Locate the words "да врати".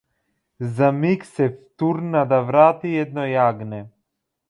2.35-2.97